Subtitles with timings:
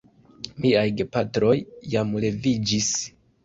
[0.65, 1.53] Miaj gepatroj
[1.95, 2.93] jam leviĝis.